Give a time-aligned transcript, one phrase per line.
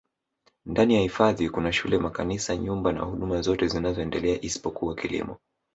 [0.65, 5.37] ndani ya hifadhi Kuna shule makanisa nyumba na huduma zote zinaendelea isipokuwa kilimo